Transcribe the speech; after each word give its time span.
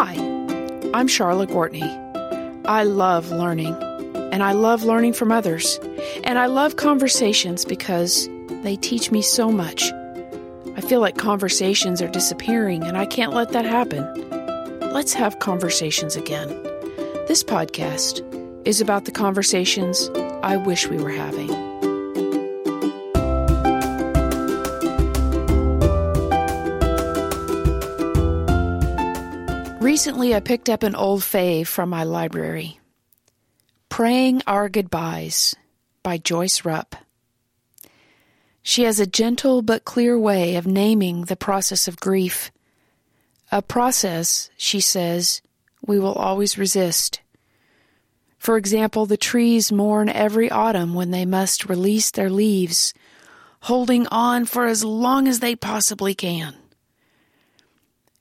Hi, 0.00 0.14
I'm 0.94 1.08
Charlotte 1.08 1.50
Gortney. 1.50 1.82
I 2.66 2.84
love 2.84 3.32
learning, 3.32 3.74
and 4.30 4.44
I 4.44 4.52
love 4.52 4.84
learning 4.84 5.14
from 5.14 5.32
others, 5.32 5.80
and 6.22 6.38
I 6.38 6.46
love 6.46 6.76
conversations 6.76 7.64
because 7.64 8.28
they 8.62 8.76
teach 8.76 9.10
me 9.10 9.22
so 9.22 9.50
much. 9.50 9.90
I 10.76 10.82
feel 10.82 11.00
like 11.00 11.16
conversations 11.16 12.00
are 12.00 12.06
disappearing, 12.06 12.84
and 12.84 12.96
I 12.96 13.06
can't 13.06 13.34
let 13.34 13.50
that 13.50 13.64
happen. 13.64 14.06
Let's 14.92 15.14
have 15.14 15.40
conversations 15.40 16.14
again. 16.14 16.46
This 17.26 17.42
podcast 17.42 18.22
is 18.64 18.80
about 18.80 19.04
the 19.04 19.10
conversations 19.10 20.08
I 20.44 20.58
wish 20.58 20.86
we 20.86 20.98
were 20.98 21.10
having. 21.10 21.67
Recently, 29.98 30.32
I 30.32 30.38
picked 30.38 30.68
up 30.68 30.84
an 30.84 30.94
old 30.94 31.22
fave 31.22 31.66
from 31.66 31.90
my 31.90 32.04
library 32.04 32.78
Praying 33.88 34.42
Our 34.46 34.68
Goodbyes 34.68 35.56
by 36.04 36.18
Joyce 36.18 36.64
Rupp. 36.64 36.94
She 38.62 38.84
has 38.84 39.00
a 39.00 39.08
gentle 39.08 39.60
but 39.60 39.84
clear 39.84 40.16
way 40.16 40.54
of 40.54 40.68
naming 40.68 41.22
the 41.22 41.34
process 41.34 41.88
of 41.88 41.98
grief. 41.98 42.52
A 43.50 43.60
process, 43.60 44.50
she 44.56 44.78
says, 44.78 45.42
we 45.84 45.98
will 45.98 46.14
always 46.14 46.56
resist. 46.56 47.20
For 48.38 48.56
example, 48.56 49.04
the 49.04 49.16
trees 49.16 49.72
mourn 49.72 50.08
every 50.08 50.48
autumn 50.48 50.94
when 50.94 51.10
they 51.10 51.26
must 51.26 51.68
release 51.68 52.12
their 52.12 52.30
leaves, 52.30 52.94
holding 53.62 54.06
on 54.12 54.44
for 54.44 54.66
as 54.66 54.84
long 54.84 55.26
as 55.26 55.40
they 55.40 55.56
possibly 55.56 56.14
can. 56.14 56.54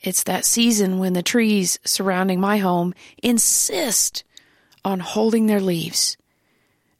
It's 0.00 0.22
that 0.24 0.44
season 0.44 0.98
when 0.98 1.12
the 1.12 1.22
trees 1.22 1.78
surrounding 1.84 2.40
my 2.40 2.58
home 2.58 2.94
insist 3.22 4.24
on 4.84 5.00
holding 5.00 5.46
their 5.46 5.60
leaves, 5.60 6.16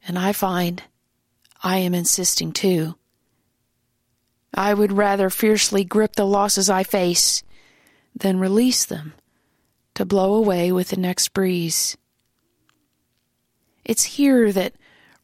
and 0.07 0.19
I 0.19 0.33
find 0.33 0.83
I 1.63 1.77
am 1.77 1.93
insisting 1.93 2.51
too. 2.51 2.95
I 4.53 4.73
would 4.73 4.91
rather 4.91 5.29
fiercely 5.29 5.83
grip 5.83 6.15
the 6.15 6.25
losses 6.25 6.69
I 6.69 6.83
face 6.83 7.43
than 8.15 8.39
release 8.39 8.85
them 8.85 9.13
to 9.95 10.05
blow 10.05 10.33
away 10.33 10.71
with 10.71 10.89
the 10.89 10.97
next 10.97 11.33
breeze. 11.33 11.97
It's 13.85 14.03
here 14.03 14.51
that 14.51 14.73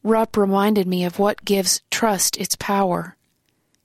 Rupp 0.02 0.36
reminded 0.36 0.86
me 0.86 1.04
of 1.04 1.18
what 1.18 1.44
gives 1.44 1.82
trust 1.90 2.36
its 2.36 2.56
power 2.56 3.16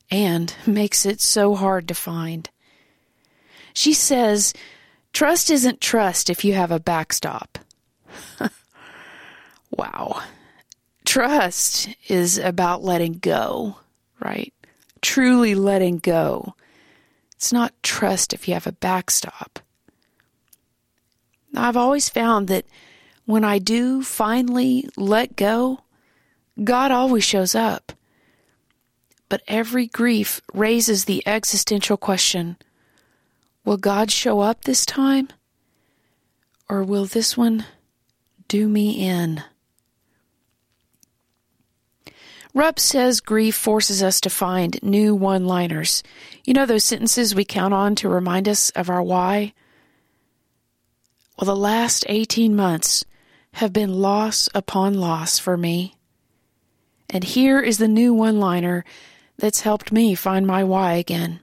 and 0.10 0.54
makes 0.66 1.06
it 1.06 1.20
so 1.22 1.56
hard 1.56 1.88
to 1.88 1.94
find. 1.94 2.50
She 3.74 3.94
says, 3.94 4.54
Trust 5.14 5.50
isn't 5.50 5.82
trust 5.82 6.30
if 6.30 6.46
you 6.46 6.54
have 6.54 6.72
a 6.72 6.80
backstop. 6.80 7.58
wow. 9.72 10.22
Trust 11.06 11.90
is 12.08 12.38
about 12.38 12.84
letting 12.84 13.14
go, 13.14 13.78
right? 14.24 14.54
Truly 15.02 15.56
letting 15.56 15.98
go. 15.98 16.56
It's 17.36 17.52
not 17.52 17.74
trust 17.84 18.34
if 18.34 18.48
you 18.48 18.54
have 18.54 18.68
a 18.68 18.72
backstop. 18.72 19.60
I've 21.56 21.78
always 21.78 22.08
found 22.08 22.48
that 22.48 22.66
when 23.26 23.44
I 23.44 23.60
do 23.60 24.04
finally 24.04 24.88
let 24.96 25.36
go, 25.36 25.82
God 26.64 26.92
always 26.92 27.24
shows 27.24 27.56
up. 27.56 27.92
But 29.28 29.42
every 29.48 29.88
grief 29.88 30.42
raises 30.54 31.06
the 31.06 31.26
existential 31.28 31.98
question 31.98 32.58
Will 33.64 33.78
God 33.78 34.12
show 34.12 34.40
up 34.40 34.64
this 34.64 34.86
time? 34.86 35.30
Or 36.68 36.84
will 36.84 37.06
this 37.06 37.38
one 37.38 37.66
do 38.48 38.68
me 38.68 39.08
in? 39.08 39.44
Rupp 42.54 42.80
says 42.80 43.22
grief 43.22 43.56
forces 43.56 44.04
us 44.04 44.20
to 44.22 44.30
find 44.30 44.82
new 44.84 45.16
one 45.16 45.46
liners. 45.46 46.04
You 46.44 46.54
know 46.54 46.66
those 46.66 46.84
sentences 46.84 47.34
we 47.34 47.46
count 47.46 47.74
on 47.74 47.96
to 47.96 48.10
remind 48.10 48.50
us 48.50 48.72
of 48.72 48.90
our 48.90 49.02
why? 49.02 49.54
Well, 51.38 51.46
the 51.46 51.56
last 51.56 52.06
18 52.10 52.56
months 52.56 53.06
have 53.54 53.72
been 53.72 54.02
loss 54.02 54.50
upon 54.54 54.96
loss 54.96 55.40
for 55.40 55.56
me. 55.56 55.96
And 57.10 57.24
here 57.24 57.60
is 57.62 57.78
the 57.78 57.88
new 57.88 58.14
one 58.14 58.40
liner 58.40 58.86
that's 59.38 59.62
helped 59.62 59.92
me 59.92 60.16
find 60.16 60.46
my 60.46 60.64
why 60.64 60.94
again. 60.94 61.40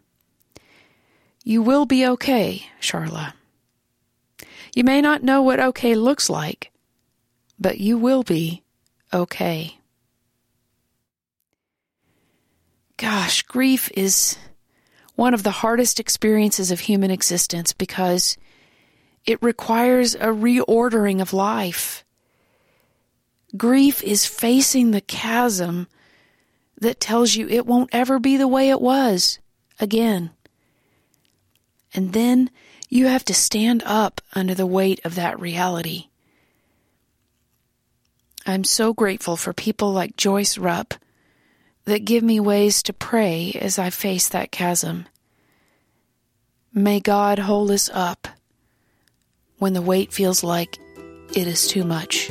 You 1.49 1.63
will 1.63 1.87
be 1.87 2.07
okay, 2.07 2.67
Charla. 2.79 3.33
You 4.75 4.85
may 4.85 5.01
not 5.01 5.23
know 5.23 5.41
what 5.41 5.59
okay 5.59 5.95
looks 5.95 6.29
like, 6.29 6.71
but 7.59 7.81
you 7.81 7.97
will 7.97 8.23
be 8.23 8.65
okay. 9.15 9.79
Gosh, 12.99 13.41
grief 13.45 13.91
is 13.97 14.37
one 15.15 15.33
of 15.33 15.43
the 15.43 15.65
hardest 15.65 15.99
experiences 15.99 16.71
of 16.71 16.81
human 16.81 17.11
existence 17.11 17.73
because 17.73 18.37
it 19.25 19.43
requires 19.43 20.15
a 20.17 20.27
reordering 20.27 21.23
of 21.23 21.33
life. 21.33 22.05
Grief 23.57 24.03
is 24.03 24.27
facing 24.27 24.91
the 24.91 25.01
chasm 25.01 25.89
that 26.79 27.01
tells 27.01 27.37
you 27.37 27.49
it 27.49 27.65
won't 27.65 27.89
ever 27.95 28.19
be 28.19 28.37
the 28.37 28.47
way 28.47 28.69
it 28.69 28.83
was 28.83 29.39
again. 29.81 30.31
And 31.99 32.13
then 32.13 32.51
you 32.89 33.09
have 33.09 33.25
to 33.25 33.35
stand 33.35 33.83
up 33.85 34.21
under 34.33 34.55
the 34.55 34.69
weight 34.69 35.01
of 35.05 35.17
that 35.17 35.41
reality. 35.41 36.05
I'm 38.47 38.63
so 38.63 38.95
grateful 38.95 39.37
for 39.37 39.53
people 39.53 39.91
like 39.91 40.17
Joyce 40.17 40.57
Rupp 40.59 40.95
that 41.87 42.05
give 42.05 42.23
me 42.23 42.39
ways 42.39 42.85
to 42.85 42.93
pray 42.93 43.51
as 43.61 43.81
I 43.81 43.91
face 43.91 44.29
that 44.29 44.53
chasm. 44.53 45.07
May 46.73 47.01
God 47.01 47.41
hold 47.41 47.73
us 47.73 47.91
up 47.93 48.29
when 49.59 49.73
the 49.73 49.83
weight 49.83 50.13
feels 50.13 50.45
like 50.45 50.79
it 51.35 51.49
is 51.49 51.67
too 51.67 51.83
much. 51.83 52.31